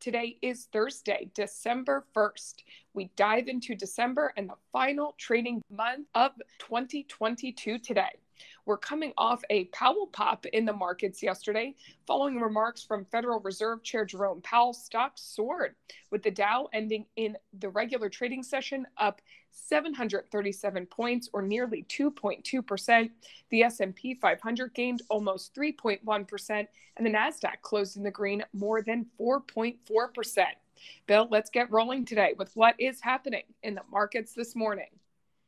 [0.00, 2.54] Today is Thursday, December 1st.
[2.94, 8.08] We dive into December and the final trading month of 2022 today.
[8.66, 11.74] We're coming off a Powell pop in the markets yesterday,
[12.06, 14.72] following remarks from Federal Reserve Chair Jerome Powell.
[14.72, 15.74] Stocks soared,
[16.10, 23.10] with the Dow ending in the regular trading session up 737 points, or nearly 2.2%.
[23.50, 26.66] The S&P 500 gained almost 3.1%,
[26.96, 30.44] and the Nasdaq closed in the green more than 4.4%.
[31.06, 34.88] Bill, let's get rolling today with what is happening in the markets this morning.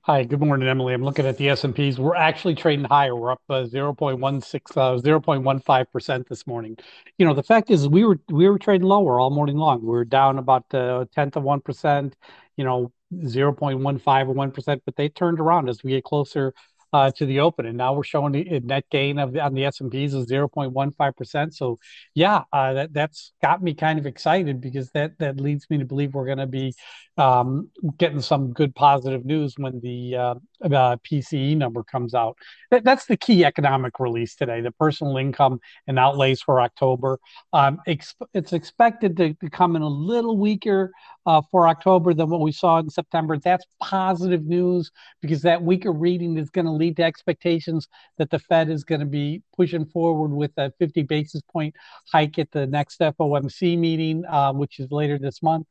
[0.05, 0.95] Hi, good morning, Emily.
[0.95, 1.97] I'm looking at the S&Ps.
[1.97, 3.15] We're actually trading higher.
[3.15, 6.77] We're up uh, 0.16, uh, 0.15% this morning.
[7.19, 9.81] You know, the fact is we were we were trading lower all morning long.
[9.81, 12.15] We were down about a tenth of 1%,
[12.57, 16.53] you know, 0.15 or 1%, but they turned around as we get closer
[16.93, 19.81] uh, to the open, and now we're showing a net gain of on the S
[19.81, 21.55] and P's of 0.15 percent.
[21.55, 21.79] So,
[22.15, 25.85] yeah, uh, that that's got me kind of excited because that that leads me to
[25.85, 26.75] believe we're going to be
[27.17, 30.17] um, getting some good positive news when the
[30.65, 32.37] uh, PCE number comes out.
[32.71, 37.19] That, that's the key economic release today: the personal income and outlays for October.
[37.53, 40.93] Um, it's expected to, to come in a little weaker
[41.27, 43.39] uh, for October than what we saw in September.
[43.39, 44.91] That's positive news
[45.21, 49.01] because that weaker reading is going to lead to expectations that the Fed is going
[49.01, 51.75] to be pushing forward with a 50 basis point
[52.11, 55.67] hike at the next FOMC meeting, uh, which is later this month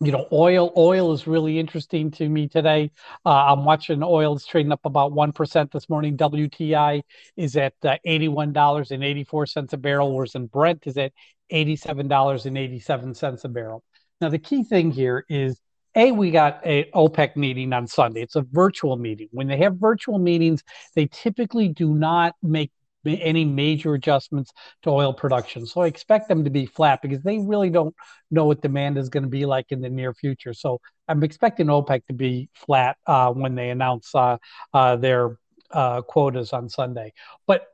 [0.00, 2.92] you know, oil oil is really interesting to me today.
[3.26, 6.16] Uh, I'm watching oil is trading up about one percent this morning.
[6.16, 7.02] WTI
[7.36, 11.12] is at uh, eighty-one dollars and eighty-four cents a barrel, whereas in Brent is at
[11.50, 13.82] eighty-seven dollars and eighty-seven cents a barrel.
[14.20, 15.60] Now, the key thing here is
[15.96, 18.22] a, we got a OPEC meeting on Sunday.
[18.22, 19.28] It's a virtual meeting.
[19.32, 20.62] When they have virtual meetings,
[20.94, 22.70] they typically do not make
[23.06, 25.66] any major adjustments to oil production.
[25.66, 27.94] So I expect them to be flat because they really don't
[28.30, 30.52] know what demand is going to be like in the near future.
[30.52, 34.36] So I'm expecting OPEC to be flat uh, when they announce uh,
[34.72, 35.38] uh, their
[35.70, 37.12] uh, quotas on Sunday.
[37.46, 37.66] But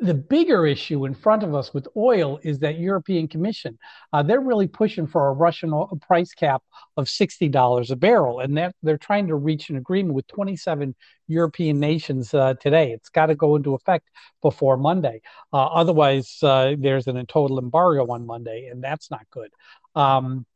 [0.00, 3.78] the bigger issue in front of us with oil is that European Commission.
[4.12, 6.62] Uh, they're really pushing for a Russian price cap
[6.96, 10.94] of $60 a barrel, and that they're trying to reach an agreement with 27
[11.26, 12.92] European nations uh, today.
[12.92, 14.08] It's got to go into effect
[14.40, 15.20] before Monday.
[15.52, 19.50] Uh, otherwise, uh, there's an total embargo on Monday, and that's not good.
[19.94, 20.46] Um,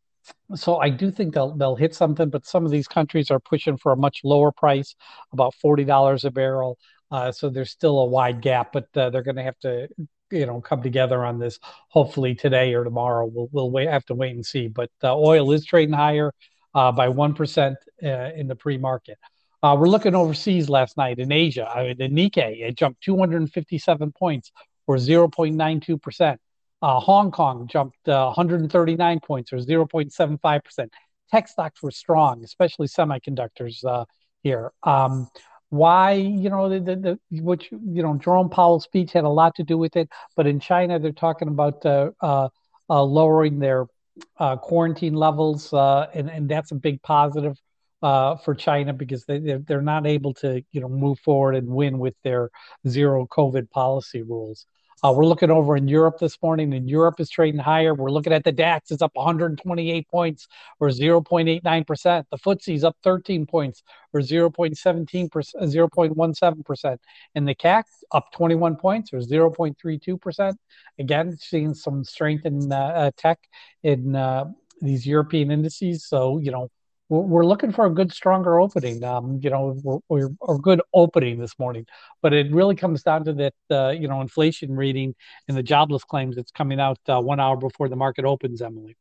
[0.54, 3.76] so I do think they'll they'll hit something, but some of these countries are pushing
[3.76, 4.94] for a much lower price,
[5.32, 6.78] about forty dollars a barrel.
[7.12, 9.86] Uh, so there's still a wide gap, but uh, they're going to have to,
[10.30, 11.58] you know, come together on this.
[11.88, 13.26] Hopefully today or tomorrow.
[13.26, 14.68] We'll we'll wait, have to wait and see.
[14.68, 16.32] But uh, oil is trading higher
[16.74, 19.18] uh, by one percent uh, in the pre-market.
[19.62, 21.68] Uh, we're looking overseas last night in Asia.
[21.68, 24.50] I mean, the Nikkei it jumped 257 points,
[24.86, 26.40] or 0.92 percent.
[26.80, 30.92] Hong Kong jumped 139 points, or 0.75 percent.
[31.30, 33.84] Tech stocks were strong, especially semiconductors
[34.42, 34.72] here.
[34.82, 35.28] Um,
[35.72, 39.54] why you know the, the, the which you know Jerome Powell's speech had a lot
[39.54, 40.06] to do with it
[40.36, 42.50] but in China they're talking about uh, uh,
[42.90, 43.86] uh, lowering their
[44.38, 47.56] uh, quarantine levels uh, and and that's a big positive
[48.02, 51.68] uh, for China because they they're, they're not able to you know move forward and
[51.68, 52.50] win with their
[52.86, 54.66] zero COVID policy rules.
[55.04, 57.92] Uh, we're looking over in Europe this morning, and Europe is trading higher.
[57.92, 60.46] We're looking at the DAX; it's up 128 points,
[60.78, 62.26] or 0.89 percent.
[62.30, 67.00] The FTSE is up 13 points, or 0.17 percent, 0.17 percent,
[67.34, 70.56] and the CAC up 21 points, or 0.32 percent.
[71.00, 73.40] Again, seeing some strength in uh, uh, tech
[73.82, 74.44] in uh,
[74.80, 76.04] these European indices.
[76.06, 76.70] So you know,
[77.20, 79.04] we're looking for a good, stronger opening.
[79.04, 81.86] Um, you know, we're, we're, a good opening this morning,
[82.22, 85.14] but it really comes down to that, uh, you know, inflation reading
[85.46, 88.62] and the jobless claims that's coming out uh, one hour before the market opens.
[88.62, 88.96] Emily.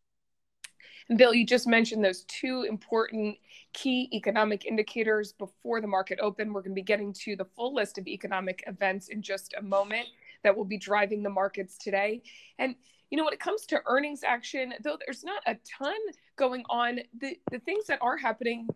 [1.07, 3.37] And Bill, you just mentioned those two important
[3.73, 6.51] key economic indicators before the market open.
[6.51, 9.61] We're going to be getting to the full list of economic events in just a
[9.61, 10.07] moment
[10.43, 12.23] that will be driving the markets today.
[12.59, 12.75] And
[13.11, 15.97] you know, when it comes to earnings action, though there's not a ton
[16.37, 18.67] going on, the, the things that are happening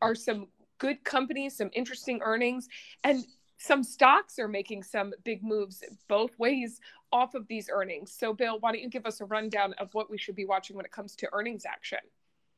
[0.00, 0.48] are some
[0.78, 2.68] good companies, some interesting earnings,
[3.04, 3.24] and
[3.58, 6.80] some stocks are making some big moves both ways
[7.12, 8.12] off of these earnings.
[8.18, 10.74] So, Bill, why don't you give us a rundown of what we should be watching
[10.74, 12.00] when it comes to earnings action?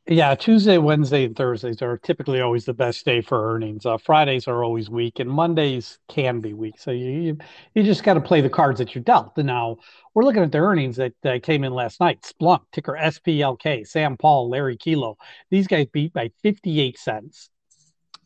[0.06, 3.86] Yeah, Tuesday, Wednesday, and Thursdays are typically always the best day for earnings.
[3.86, 6.78] Uh, Fridays are always weak, and Mondays can be weak.
[6.78, 7.38] So you you,
[7.74, 9.32] you just got to play the cards that you're dealt.
[9.38, 9.78] And now
[10.12, 12.20] we're looking at the earnings that uh, came in last night.
[12.20, 15.16] Splunk, ticker SPLK, Sam Paul, Larry Kilo.
[15.50, 17.48] These guys beat by 58 cents.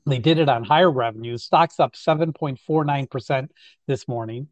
[0.04, 1.44] They did it on higher revenues.
[1.44, 3.48] Stocks up 7.49%
[3.86, 4.48] this morning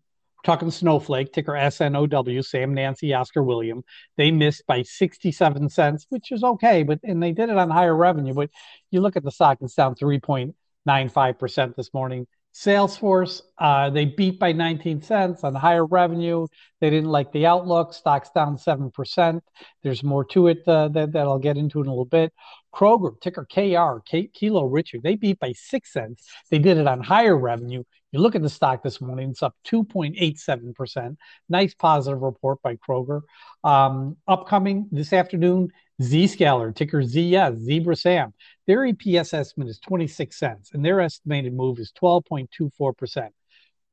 [0.46, 3.82] talking Snowflake, ticker SNOW, Sam Nancy Oscar William.
[4.16, 7.96] They missed by 67 cents, which is okay, but and they did it on higher
[7.96, 8.32] revenue.
[8.32, 8.50] But
[8.92, 12.28] you look at the stock, it's down 3.95% this morning.
[12.54, 16.46] Salesforce, uh, they beat by 19 cents on higher revenue.
[16.80, 17.92] They didn't like the outlook.
[17.92, 19.40] Stock's down 7%.
[19.82, 22.32] There's more to it uh, that, that I'll get into in a little bit.
[22.74, 26.26] Kroger, ticker KR, K- Kilo Richard, they beat by six cents.
[26.50, 27.82] They did it on higher revenue.
[28.16, 31.18] You look at the stock this morning, it's up 2.87%.
[31.50, 33.20] Nice positive report by Kroger.
[33.62, 35.68] Um, upcoming this afternoon,
[36.00, 38.32] Zscaler, ticker ZS, Zebra Sam.
[38.66, 43.28] Their EPS estimate is 26 cents, and their estimated move is 12.24%.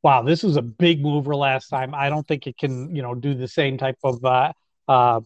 [0.04, 1.94] Wow, this was a big mover last time.
[1.94, 4.54] I don't think it can, you know, do the same type of uh,
[4.88, 5.20] uh,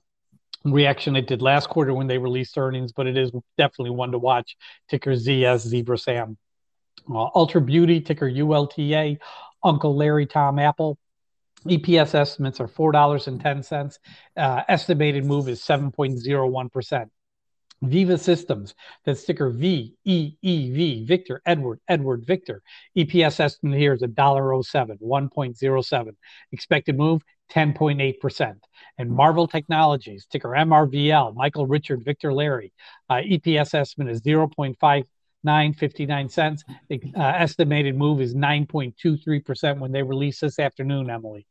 [0.65, 3.29] reaction it did last quarter when they released earnings, but it is
[3.59, 4.57] definitely one to watch.
[4.89, 6.35] Ticker ZS, Zebra Sam.
[7.09, 9.17] Uh, Ulta Beauty, ticker ULTA,
[9.63, 10.97] Uncle Larry Tom Apple.
[11.65, 13.97] EPS estimates are $4.10.
[14.35, 17.09] Uh, estimated move is 7.01%.
[17.83, 18.73] Veeva Systems,
[19.05, 22.63] that's ticker V E E V, Victor, Edward, Edward, Victor.
[22.97, 26.15] EPS estimate here is $1.07, 1.07.
[26.51, 27.21] Expected move,
[27.51, 28.55] 10.8%.
[28.97, 32.73] And Marvell Technologies, ticker MRVL, Michael Richard, Victor Larry.
[33.09, 35.05] Uh, EPS estimate is 0.5
[35.43, 36.63] nine fifty nine cents.
[36.89, 41.09] The uh, estimated move is nine point two three percent when they release this afternoon.
[41.09, 41.45] Emily.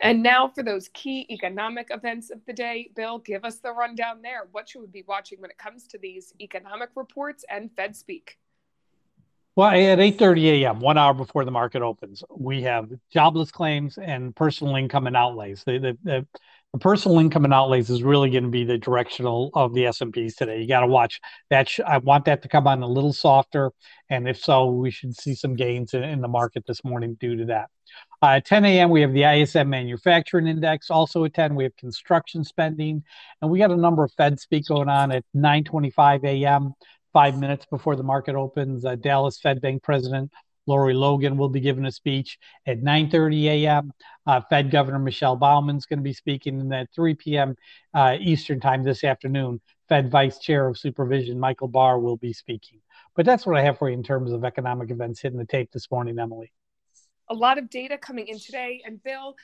[0.00, 4.20] And now for those key economic events of the day, Bill, give us the rundown
[4.20, 4.46] there.
[4.52, 8.38] What should we be watching when it comes to these economic reports and Fed speak?
[9.58, 14.36] Well, at 8:30 a.m., one hour before the market opens, we have jobless claims and
[14.36, 15.64] personal income and outlays.
[15.64, 16.26] The, the, the
[16.72, 20.34] the personal income and outlays is really going to be the directional of the S&Ps
[20.36, 20.60] today.
[20.60, 21.18] You got to watch
[21.50, 21.68] that.
[21.68, 23.72] Sh- I want that to come on a little softer.
[24.10, 27.36] And if so, we should see some gains in, in the market this morning due
[27.36, 27.70] to that.
[28.22, 30.90] Uh, at 10 a.m., we have the ISM Manufacturing Index.
[30.90, 33.02] Also at 10, we have construction spending.
[33.40, 36.74] And we got a number of Fed speak going on at 9.25 a.m.,
[37.18, 38.84] five minutes before the market opens.
[38.84, 40.30] Uh, Dallas Fed Bank President
[40.68, 43.92] Lori Logan will be giving a speech at 9:30 a.m.
[44.24, 47.56] Uh, Fed Governor Michelle Bowman is going to be speaking, and at 3 p.m.
[47.92, 52.78] Uh, Eastern Time this afternoon, Fed Vice Chair of Supervision Michael Barr will be speaking.
[53.16, 55.72] But that's what I have for you in terms of economic events hitting the tape
[55.72, 56.52] this morning, Emily.
[57.30, 59.34] A lot of data coming in today, and Bill.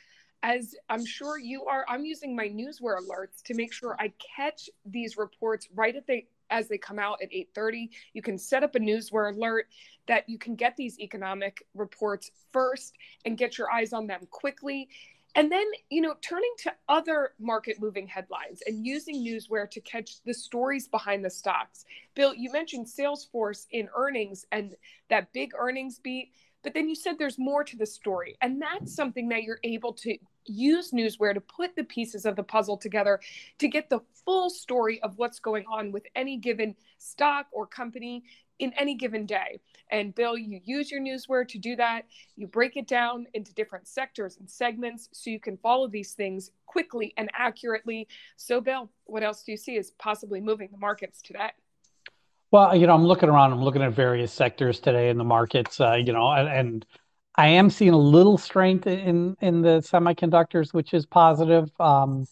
[0.45, 4.69] As I'm sure you are, I'm using my newsware alerts to make sure I catch
[4.85, 7.91] these reports right at the as they come out at 8:30.
[8.13, 9.69] You can set up a newsware alert
[10.07, 12.95] that you can get these economic reports first
[13.25, 14.89] and get your eyes on them quickly.
[15.37, 20.23] And then, you know, turning to other market moving headlines and using newsware to catch
[20.23, 21.85] the stories behind the stocks.
[22.15, 24.77] Bill, you mentioned Salesforce in earnings and
[25.09, 26.31] that big earnings beat,
[26.63, 28.37] but then you said there's more to the story.
[28.41, 32.43] And that's something that you're able to use newsware to put the pieces of the
[32.43, 33.21] puzzle together
[33.59, 38.25] to get the full story of what's going on with any given stock or company
[38.59, 39.61] in any given day.
[39.91, 42.07] And Bill, you use your newsware to do that.
[42.37, 46.51] You break it down into different sectors and segments so you can follow these things
[46.67, 48.09] quickly and accurately.
[48.37, 51.51] So, Bill, what else do you see is possibly moving the markets today?
[52.51, 55.81] Well, you know, I'm looking around, I'm looking at various sectors today in the markets,
[55.81, 56.87] uh, you know, and, and
[57.37, 61.71] I am seeing a little strength in in the semiconductors, which is positive.
[61.81, 62.27] Um,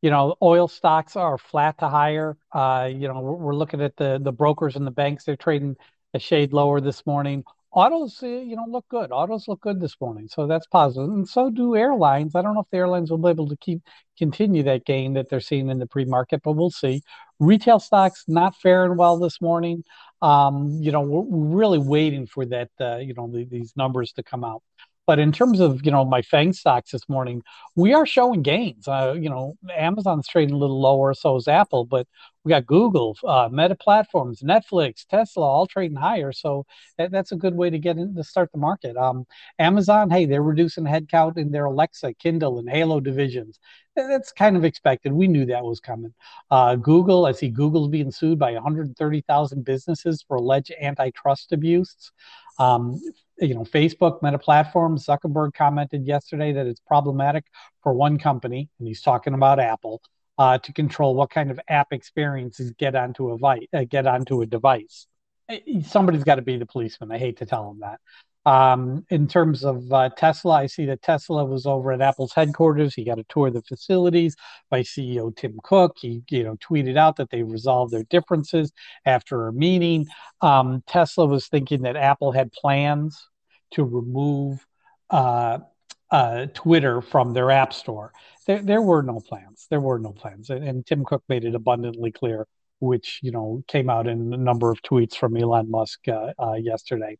[0.00, 2.36] you know, oil stocks are flat to higher.
[2.52, 5.76] Uh, you know, we're, we're, looking at the the brokers and the banks; they're trading
[6.14, 7.44] a shade lower this morning.
[7.70, 9.12] Autos, uh, you know, look good.
[9.12, 12.34] Autos look good this morning, so that's positive, and so do airlines.
[12.34, 13.82] I don't know if the airlines will be able to keep
[14.16, 17.02] continue that gain that they're seeing in the pre-market, but we'll see.
[17.38, 19.84] Retail stocks not faring well this morning.
[20.22, 24.12] Um, you know, we're, we're, really waiting for that, uh, you know, the, these numbers
[24.14, 24.62] to come out.
[25.06, 27.42] But in terms of you know my Fang stocks this morning,
[27.74, 28.86] we are showing gains.
[28.86, 32.06] Uh, you know, Amazon's trading a little lower, so is Apple, but
[32.48, 36.32] we got Google, uh, Meta Platforms, Netflix, Tesla, all trading higher.
[36.32, 36.64] So
[36.96, 38.96] that, that's a good way to get in to start the market.
[38.96, 39.26] Um,
[39.58, 43.60] Amazon, hey, they're reducing headcount in their Alexa, Kindle, and Halo divisions.
[43.94, 45.12] That's kind of expected.
[45.12, 46.14] We knew that was coming.
[46.50, 52.12] Uh, Google, I see Google's being sued by 130,000 businesses for alleged antitrust abuse.
[52.58, 52.98] Um,
[53.40, 57.44] you know, Facebook, Meta Platforms, Zuckerberg commented yesterday that it's problematic
[57.82, 60.00] for one company, and he's talking about Apple,
[60.38, 64.40] uh, to control what kind of app experiences get onto a vi- uh, get onto
[64.40, 65.06] a device.
[65.84, 67.10] Somebody's got to be the policeman.
[67.10, 68.00] I hate to tell them that.
[68.48, 72.94] Um, in terms of uh, Tesla, I see that Tesla was over at Apple's headquarters.
[72.94, 74.36] He got a tour of the facilities
[74.70, 75.96] by CEO Tim Cook.
[76.00, 78.72] He, you know, tweeted out that they resolved their differences
[79.04, 80.06] after a meeting.
[80.40, 83.28] Um, Tesla was thinking that Apple had plans
[83.72, 84.66] to remove
[85.10, 85.58] uh,
[86.10, 88.12] uh, Twitter from their app store.
[88.46, 89.66] There, there were no plans.
[89.70, 92.46] There were no plans, and, and Tim Cook made it abundantly clear,
[92.80, 96.54] which you know came out in a number of tweets from Elon Musk uh, uh,
[96.54, 97.18] yesterday.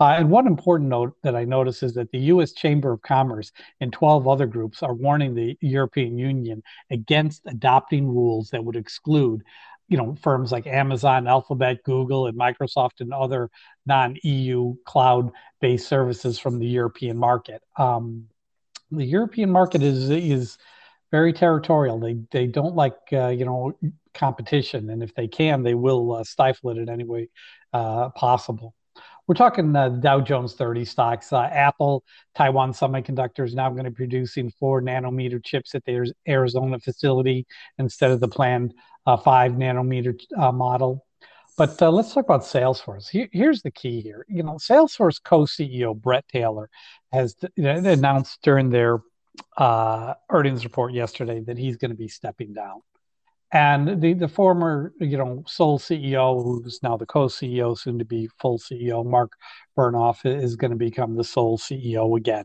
[0.00, 2.52] Uh, and one important note that I notice is that the U.S.
[2.52, 8.48] Chamber of Commerce and 12 other groups are warning the European Union against adopting rules
[8.48, 9.42] that would exclude,
[9.88, 13.50] you know, firms like Amazon, Alphabet, Google, and Microsoft, and other
[13.84, 17.60] non-EU cloud-based services from the European market.
[17.76, 18.29] Um,
[18.90, 20.58] the European market is is
[21.10, 21.98] very territorial.
[21.98, 23.72] They they don't like uh, you know
[24.14, 27.28] competition, and if they can, they will uh, stifle it in any way
[27.72, 28.74] uh, possible.
[29.26, 31.32] We're talking uh, Dow Jones 30 stocks.
[31.32, 32.02] Uh, Apple,
[32.34, 37.46] Taiwan Semiconductor is now going to be producing four nanometer chips at their Arizona facility
[37.78, 38.74] instead of the planned
[39.06, 40.18] uh, five nanometer
[40.52, 41.06] model.
[41.56, 43.08] But uh, let's talk about Salesforce.
[43.08, 44.24] Here, here's the key here.
[44.28, 46.70] You know, Salesforce co-CEO Bret Taylor
[47.12, 49.00] has you know, announced during their
[49.56, 52.80] uh, earnings report yesterday that he's going to be stepping down.
[53.52, 58.28] And the, the former, you know, sole CEO, who's now the co-CEO, soon to be
[58.38, 59.32] full CEO, Marc
[59.76, 62.44] Benioff, is going to become the sole CEO again.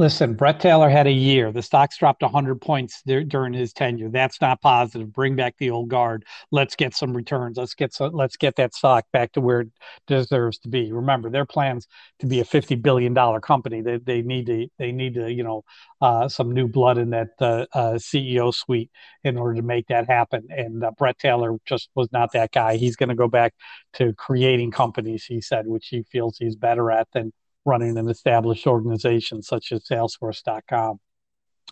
[0.00, 1.52] Listen, Bret Taylor had a year.
[1.52, 4.08] The stocks dropped 100 points there, during his tenure.
[4.08, 5.12] That's not positive.
[5.12, 6.24] Bring back the old guard.
[6.50, 7.58] Let's get some returns.
[7.58, 9.68] Let's get so, let's get that stock back to where it
[10.06, 10.90] deserves to be.
[10.90, 11.86] Remember, their plans
[12.20, 13.82] to be a 50 billion dollar company.
[13.82, 15.64] They, they need to they need to you know
[16.00, 18.90] uh, some new blood in that uh, uh, CEO suite
[19.22, 20.46] in order to make that happen.
[20.48, 22.78] And uh, Bret Taylor just was not that guy.
[22.78, 23.52] He's going to go back
[23.94, 25.26] to creating companies.
[25.26, 29.84] He said, which he feels he's better at than running an established organization such as
[29.86, 30.98] Salesforce.com.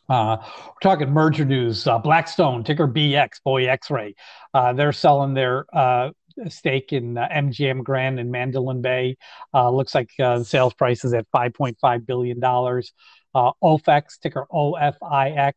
[0.08, 1.86] Uh, we're talking merger news.
[1.86, 4.14] Uh, Blackstone, ticker BX, boy X-ray.
[4.54, 6.10] Uh, they're selling their uh,
[6.48, 9.16] stake in uh, MGM Grand in Mandalay Bay.
[9.52, 12.40] Uh, looks like the sales price is at $5.5 billion.
[12.40, 15.52] OFX, ticker OFIX,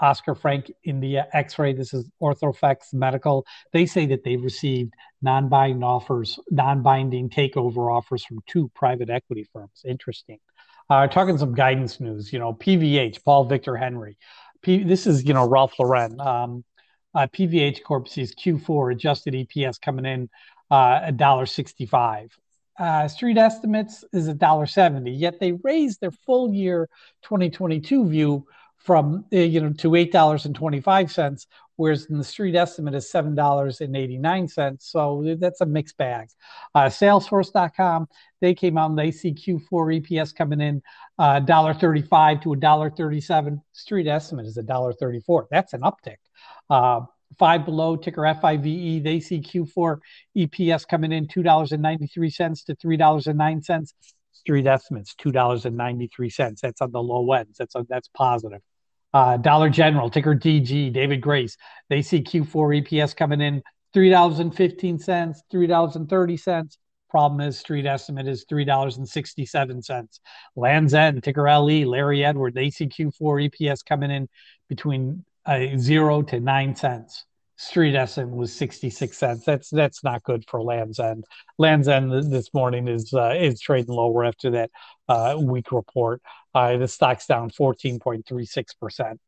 [0.00, 1.72] Oscar Frank India X-ray.
[1.72, 3.44] This is Orthofix Medical.
[3.72, 9.82] They say that they've received non-binding offers, non-binding takeover offers from two private equity firms.
[9.84, 10.38] Interesting.
[10.88, 12.32] Uh, talking some guidance news.
[12.32, 14.16] You know, PVH, Paul Victor Henry.
[14.62, 16.20] P, this is you know Ralph Lauren.
[16.20, 16.64] Um,
[17.14, 20.28] uh, PVH Corp sees Q4 adjusted EPS coming in
[20.70, 22.36] uh, a dollar sixty-five.
[22.78, 25.12] Uh, street estimates is a dollar seventy.
[25.12, 26.88] Yet they raised their full year
[27.22, 28.46] 2022 view
[28.80, 31.46] from uh, you know to eight dollars and twenty five cents,
[31.76, 34.90] whereas in the street estimate is seven dollars and eighty nine cents.
[34.90, 36.28] So that's a mixed bag.
[36.74, 38.08] Uh, Salesforce.com
[38.40, 40.82] they came out and they see Q4 EPS coming in
[41.18, 43.62] uh, dollar thirty five to a dollar thirty seven.
[43.72, 45.46] Street estimate is a dollar thirty four.
[45.50, 46.16] That's an uptick.
[46.68, 47.02] Uh,
[47.38, 49.04] five below ticker FIVE.
[49.04, 49.98] They see Q4
[50.36, 53.94] EPS coming in two dollars and ninety three cents to three dollars and nine cents.
[54.32, 56.62] Street estimates two dollars and ninety three cents.
[56.62, 57.58] That's on the low ends.
[57.58, 58.62] That's that's positive.
[59.12, 61.56] Uh, Dollar General, ticker DG, David Grace.
[61.88, 63.62] They see Q4 EPS coming in
[63.94, 66.76] $3.15, $3.30.
[67.08, 70.20] Problem is, street estimate is $3.67.
[70.54, 72.54] Lands End, ticker LE, Larry Edward.
[72.54, 74.28] They see Q4 EPS coming in
[74.68, 77.24] between uh, zero to nine cents.
[77.60, 79.44] Street estimate was 66 cents.
[79.44, 81.24] That's that's not good for Lands End.
[81.58, 84.70] Lands End this morning is uh, is trading lower after that
[85.10, 86.22] uh, weak report.
[86.54, 89.18] Uh, the stock's down 14.36%.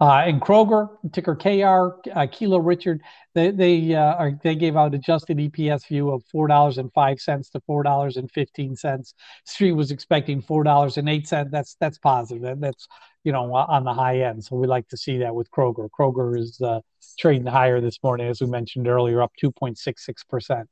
[0.00, 3.02] Uh, and Kroger, ticker KR, uh, Kilo Richard,
[3.34, 7.20] they they uh, are, they gave out adjusted EPS view of four dollars and five
[7.20, 9.12] cents to four dollars and fifteen cents.
[9.44, 11.50] Street was expecting four dollars and eight cents.
[11.52, 12.42] That's that's positive.
[12.42, 12.88] That, that's
[13.24, 14.42] you know on the high end.
[14.42, 15.88] So we like to see that with Kroger.
[15.90, 16.80] Kroger is uh,
[17.18, 20.66] trading higher this morning, as we mentioned earlier, up two point six six percent.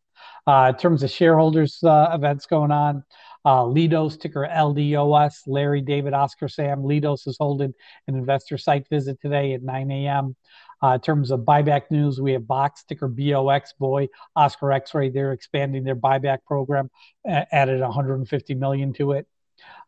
[0.47, 3.05] Uh, in terms of shareholders uh, events going on,
[3.45, 6.83] uh, Leidos, ticker LDOS, Larry, David, Oscar, Sam.
[6.83, 7.75] Leidos is holding
[8.07, 10.37] an investor site visit today at 9 a.m.
[10.83, 15.11] Uh, in terms of buyback news, we have Box, ticker BOX, boy, Oscar X-ray.
[15.11, 16.91] They're expanding their buyback program,
[17.27, 19.27] added 150 million to it.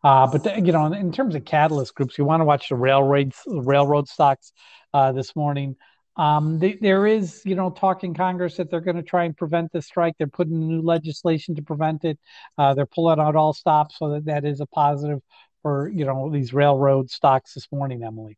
[0.03, 2.75] Uh, but the, you know, in terms of catalyst groups, you want to watch the
[2.75, 4.53] railroads, railroad stocks
[4.95, 5.77] uh, this morning.
[6.21, 9.35] Um, they, there is, you know, talk in Congress that they're going to try and
[9.35, 10.17] prevent the strike.
[10.19, 12.19] They're putting new legislation to prevent it.
[12.59, 15.21] Uh, they're pulling out all stops, so that that is a positive
[15.63, 18.37] for you know these railroad stocks this morning, Emily.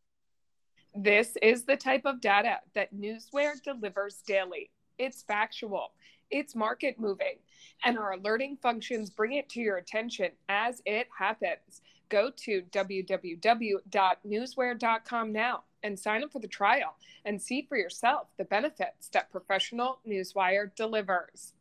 [0.94, 4.70] This is the type of data that Newsware delivers daily.
[4.96, 5.90] It's factual,
[6.30, 7.38] it's market moving,
[7.84, 11.82] and our alerting functions bring it to your attention as it happens.
[12.10, 18.44] Go to www.newsware.com now and sign up for the trial and see for yourself the
[18.44, 21.54] benefits that professional Newsware delivers.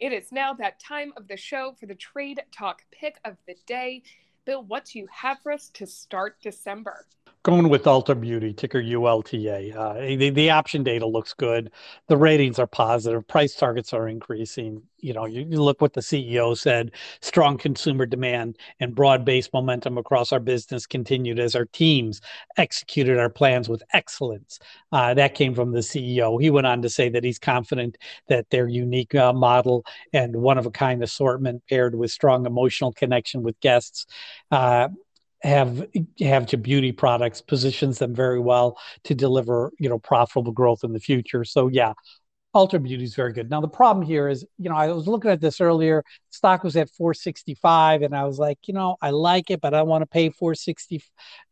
[0.00, 3.56] It is now that time of the show for the Trade Talk pick of the
[3.66, 4.02] day.
[4.44, 7.06] Bill, what do you have for us to start December?
[7.44, 9.78] Going with Ulta Beauty, ticker ULTA.
[9.78, 11.70] Uh, the, the option data looks good.
[12.08, 13.28] The ratings are positive.
[13.28, 14.82] Price targets are increasing.
[15.00, 19.52] You know, you, you look what the CEO said strong consumer demand and broad based
[19.52, 22.22] momentum across our business continued as our teams
[22.56, 24.58] executed our plans with excellence.
[24.90, 26.40] Uh, that came from the CEO.
[26.40, 29.84] He went on to say that he's confident that their unique uh, model
[30.14, 34.06] and one of a kind assortment paired with strong emotional connection with guests
[34.50, 34.88] uh,
[35.44, 35.86] have
[36.20, 40.92] have to beauty products positions them very well to deliver you know profitable growth in
[40.92, 41.92] the future so yeah
[42.56, 45.30] ulta beauty is very good now the problem here is you know i was looking
[45.30, 49.50] at this earlier stock was at 465 and i was like you know i like
[49.50, 51.02] it but i want to pay 460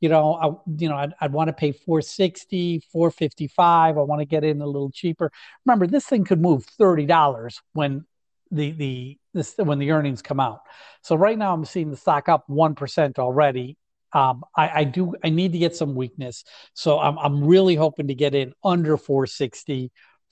[0.00, 4.26] you know i you know i'd, I'd want to pay 460 455 i want to
[4.26, 5.30] get in a little cheaper
[5.66, 8.06] remember this thing could move $30 when
[8.52, 10.60] the the this when the earnings come out.
[11.02, 13.76] So right now I'm seeing the stock up one percent already.
[14.12, 18.08] Um, I, I, do I need to get some weakness, so I'm I'm really hoping
[18.08, 19.90] to get in under 460,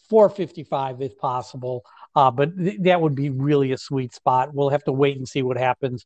[0.09, 1.85] 455 if possible.
[2.15, 4.53] Uh, but th- that would be really a sweet spot.
[4.53, 6.05] We'll have to wait and see what happens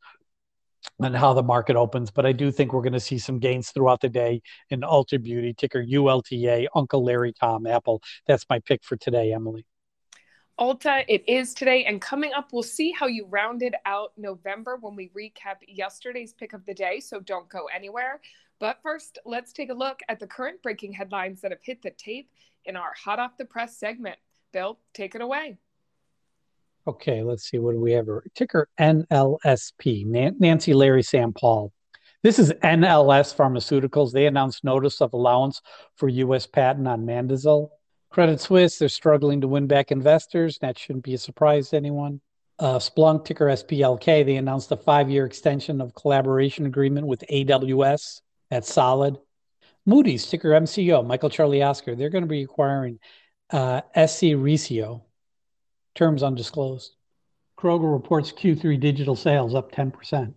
[1.00, 2.10] and how the market opens.
[2.10, 5.22] But I do think we're going to see some gains throughout the day in Ulta
[5.22, 8.02] Beauty, ticker ULTA, Uncle Larry Tom Apple.
[8.26, 9.64] That's my pick for today, Emily.
[10.60, 11.84] Ulta, it is today.
[11.84, 16.52] And coming up, we'll see how you rounded out November when we recap yesterday's pick
[16.52, 17.00] of the day.
[17.00, 18.20] So don't go anywhere.
[18.60, 21.90] But first, let's take a look at the current breaking headlines that have hit the
[21.90, 22.30] tape
[22.64, 24.16] in our hot off the press segment.
[24.52, 25.58] Bill, take it away.
[26.86, 27.58] Okay, let's see.
[27.58, 28.06] What do we have?
[28.34, 30.06] Ticker NLSP,
[30.38, 31.72] Nancy Larry Sam Paul.
[32.22, 34.12] This is NLS Pharmaceuticals.
[34.12, 35.60] They announced notice of allowance
[35.96, 36.46] for U.S.
[36.46, 37.70] patent on Mazindol.
[38.14, 40.56] Credit Suisse, they're struggling to win back investors.
[40.60, 42.20] That shouldn't be a surprise to anyone.
[42.60, 48.20] Uh, Splunk, ticker SPLK, they announced a five year extension of collaboration agreement with AWS.
[48.50, 49.18] That's solid.
[49.84, 53.00] Moody's, ticker MCO, Michael Charlie Oscar, they're going to be acquiring
[53.50, 55.02] uh, SC Recio,
[55.96, 56.94] terms undisclosed.
[57.58, 60.34] Kroger reports Q3 digital sales up 10%.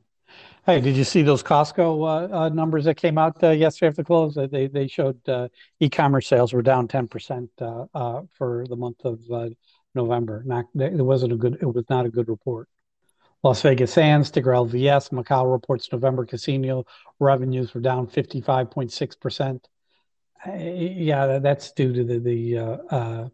[0.67, 4.03] Hey, did you see those Costco uh, uh, numbers that came out uh, yesterday after
[4.03, 4.35] close?
[4.35, 5.47] They they showed uh,
[5.79, 9.21] e-commerce sales were down ten percent uh, uh, for the month of
[9.95, 10.43] November.
[10.45, 11.57] Not it wasn't a good.
[11.61, 12.67] It was not a good report.
[13.43, 16.83] Las Vegas Sands, ticker LVS, Macau reports November casino
[17.21, 19.69] revenues were down fifty five point six percent.
[20.45, 23.31] Yeah, that's due to the the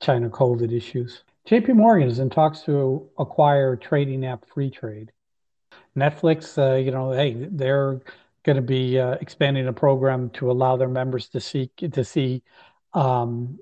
[0.00, 1.24] China COVID issues.
[1.46, 1.72] J.P.
[1.72, 5.08] Morgan is in talks to acquire trading app Freetrade.
[5.96, 8.00] Netflix, uh, you know, hey, they're
[8.44, 12.42] going to be uh, expanding a program to allow their members to seek to see,
[12.94, 13.58] um,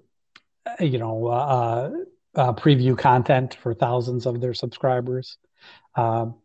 [0.78, 1.90] you know, uh,
[2.34, 5.38] uh, preview content for thousands of their subscribers.
[5.94, 6.36] Um,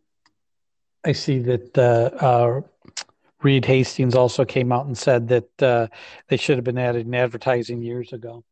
[1.04, 2.62] I see that uh,
[3.42, 5.90] Reed Hastings also came out and said that
[6.28, 8.42] they should have been added in advertising years ago.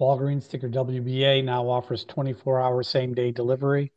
[0.00, 3.92] Walgreens ticker WBA now offers 24 hour same day delivery.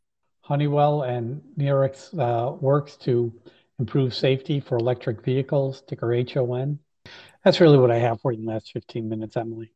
[0.48, 3.34] Honeywell and Nerex uh, works to
[3.80, 6.80] improve safety for electric vehicles, ticker HON.
[7.44, 9.74] That's really what I have for you in the last 15 minutes, Emily.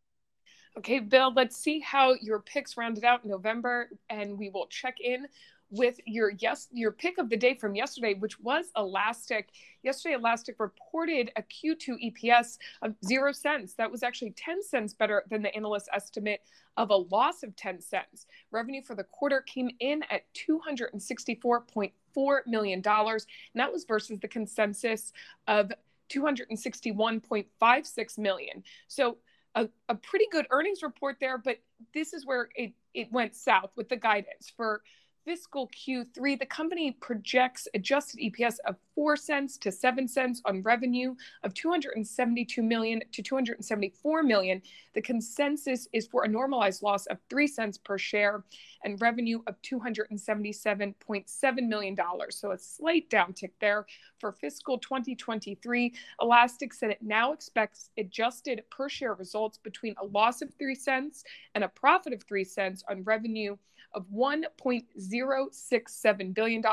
[0.78, 4.96] Okay, Bill, let's see how your picks rounded out in November, and we will check
[5.02, 5.28] in
[5.72, 9.50] with your yes your pick of the day from yesterday, which was Elastic.
[9.84, 13.74] Yesterday, Elastic reported a Q2 EPS of zero cents.
[13.74, 16.42] That was actually 10 cents better than the analyst estimate
[16.78, 18.26] of a loss of 10 cents.
[18.52, 25.14] Revenue for the quarter came in at $264.4 million, and that was versus the consensus
[25.48, 25.72] of
[26.12, 28.64] 261.56 million.
[28.88, 29.18] So
[29.56, 31.58] a, a pretty good earnings report there, but
[31.94, 34.82] this is where it, it went south with the guidance for
[35.26, 41.16] fiscal Q3, the company projects adjusted EPS of 4 cents to 7 cents on revenue
[41.44, 44.62] of 272 million to 274 million.
[44.94, 48.44] The consensus is for a normalized loss of 3 cents per share
[48.84, 52.38] and revenue of 277.7 million dollars.
[52.38, 53.86] So a slight downtick there
[54.20, 55.94] for fiscal 2023.
[56.22, 61.24] Elastic said it now expects adjusted per share results between a loss of 3 cents
[61.54, 63.56] and a profit of 3 cents on revenue
[63.94, 66.64] of $1.067 billion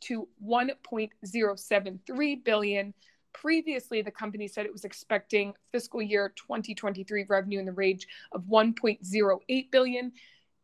[0.00, 2.94] to 1.073 billion.
[3.32, 8.44] Previously, the company said it was expecting fiscal year 2023 revenue in the range of
[8.44, 10.12] 1.08 billion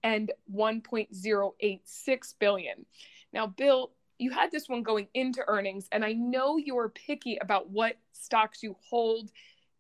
[0.02, 2.86] and 1.086 billion.
[3.32, 7.70] Now, Bill, you had this one going into earnings, and I know you're picky about
[7.70, 9.30] what stocks you hold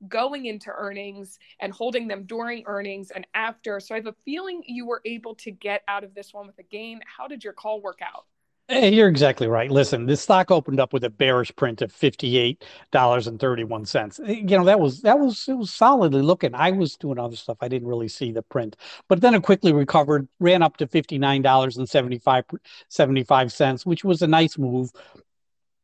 [0.08, 3.80] going into earnings and holding them during earnings and after.
[3.80, 6.58] So I have a feeling you were able to get out of this one with
[6.58, 7.00] a gain.
[7.06, 8.26] How did your call work out?
[8.66, 9.70] Hey, you're exactly right.
[9.70, 14.18] Listen, this stock opened up with a bearish print of fifty-eight dollars and thirty-one cents.
[14.24, 16.54] Eh, you know that was that was it was solidly looking.
[16.54, 17.58] I was doing other stuff.
[17.60, 21.42] I didn't really see the print, but then it quickly recovered, ran up to fifty-nine
[21.42, 24.92] dollars and seventy-five cents, which was a nice move.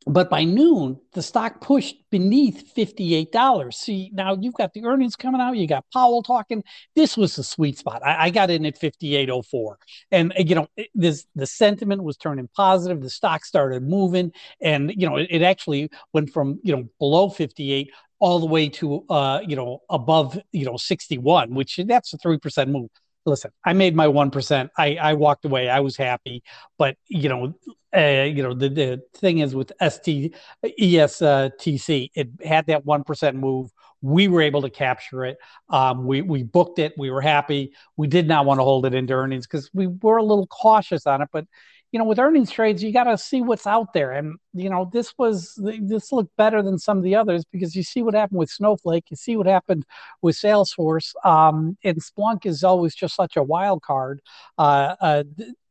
[0.07, 3.75] But by noon, the stock pushed beneath $58.
[3.75, 5.57] See, now you've got the earnings coming out.
[5.57, 6.65] You got Powell talking.
[6.97, 8.03] This was the sweet spot.
[8.05, 9.75] I, I got in at 58.04.
[10.11, 13.03] And, you know, this, the sentiment was turning positive.
[13.03, 14.33] The stock started moving.
[14.63, 18.71] And, you know, it, it actually went from, you know, below 58 all the way
[18.71, 22.89] to, uh, you know, above, you know, 61, which that's a 3% move
[23.27, 24.71] listen, I made my 1%.
[24.77, 25.69] I, I walked away.
[25.69, 26.43] I was happy.
[26.79, 27.55] But, you know,
[27.97, 33.71] uh, you know, the, the thing is with ST, ESTC, it had that 1% move.
[34.03, 35.37] We were able to capture it.
[35.69, 36.95] Um, we, we booked it.
[36.97, 37.73] We were happy.
[37.97, 41.07] We did not want to hold it into earnings because we were a little cautious
[41.07, 41.29] on it.
[41.33, 41.47] But,
[41.93, 44.13] you know, with earnings trades, you got to see what's out there.
[44.13, 47.83] And, you know, this was, this looked better than some of the others because you
[47.83, 49.85] see what happened with Snowflake, you see what happened
[50.23, 51.13] with Salesforce.
[51.25, 54.21] Um, and Splunk is always just such a wild card.
[54.57, 55.25] Uh, uh,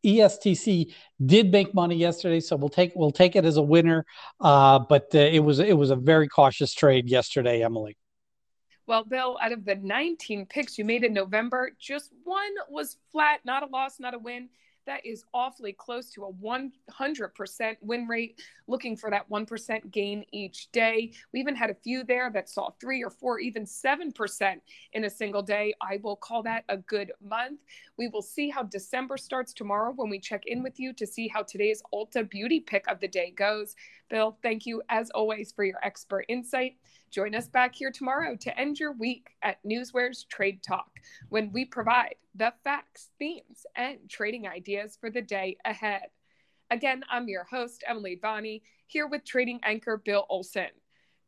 [0.05, 0.93] ESTC
[1.25, 4.05] did make money yesterday, so we'll take we'll take it as a winner.
[4.39, 7.97] Uh, but uh, it was it was a very cautious trade yesterday, Emily.
[8.88, 13.41] Well, Bill, out of the 19 picks you made in November, just one was flat,
[13.43, 14.49] not a loss, not a win
[14.89, 20.71] that is awfully close to a 100% win rate, looking for that 1% gain each
[20.71, 21.13] day.
[21.32, 24.56] We even had a few there that saw three or four, even 7%
[24.93, 25.75] in a single day.
[25.80, 27.60] I will call that a good month.
[27.99, 31.28] We will see how December starts tomorrow when we check in with you to see
[31.28, 33.75] how today's Ulta Beauty pick of the day goes.
[34.10, 36.78] Bill, thank you as always for your expert insight.
[37.12, 40.91] Join us back here tomorrow to end your week at Newsware's Trade Talk
[41.30, 46.04] when we provide the facts, themes, and trading ideas for the day ahead.
[46.69, 50.69] Again, I'm your host, Emily Bonney, here with trading anchor Bill Olson.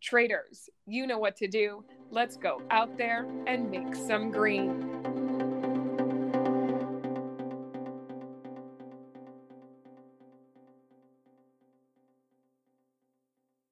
[0.01, 1.83] Traders, you know what to do.
[2.11, 5.10] Let's go out there and make some green.